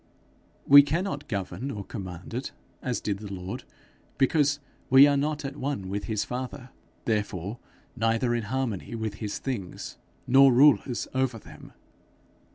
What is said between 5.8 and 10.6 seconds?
with his father, therefore neither in harmony with his things, nor